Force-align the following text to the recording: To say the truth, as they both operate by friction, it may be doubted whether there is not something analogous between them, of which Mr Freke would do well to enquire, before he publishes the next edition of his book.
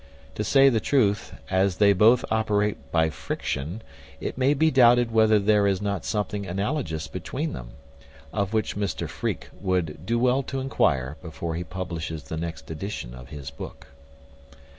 To 0.33 0.43
say 0.43 0.69
the 0.69 0.79
truth, 0.79 1.35
as 1.51 1.77
they 1.77 1.93
both 1.93 2.25
operate 2.31 2.91
by 2.91 3.11
friction, 3.11 3.83
it 4.19 4.35
may 4.35 4.55
be 4.55 4.71
doubted 4.71 5.11
whether 5.11 5.37
there 5.37 5.67
is 5.67 5.79
not 5.79 6.05
something 6.05 6.47
analogous 6.47 7.07
between 7.07 7.53
them, 7.53 7.73
of 8.33 8.51
which 8.51 8.75
Mr 8.75 9.07
Freke 9.07 9.49
would 9.61 10.03
do 10.03 10.17
well 10.17 10.41
to 10.41 10.59
enquire, 10.59 11.17
before 11.21 11.53
he 11.53 11.63
publishes 11.63 12.23
the 12.23 12.37
next 12.37 12.71
edition 12.71 13.13
of 13.13 13.29
his 13.29 13.51
book. 13.51 13.89